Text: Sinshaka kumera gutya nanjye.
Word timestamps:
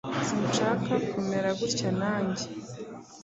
Sinshaka 0.27 0.93
kumera 1.11 1.49
gutya 1.59 1.89
nanjye. 1.99 2.45